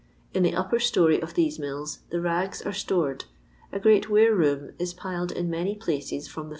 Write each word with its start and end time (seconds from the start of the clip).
In 0.33 0.41
the 0.41 0.55
upper 0.55 0.79
story 0.79 1.21
of 1.21 1.35
these 1.35 1.59
mills 1.59 1.99
the 2.09 2.19
raga 2.19 2.65
are 2.67 2.73
stored. 2.73 3.25
A 3.71 3.79
great 3.79 4.09
ware 4.09 4.33
room 4.33 4.71
is 4.79 4.95
piled 4.95 5.31
in 5.31 5.47
many 5.47 5.75
places 5.75 6.27
from 6.27 6.47
the 6.49 6.49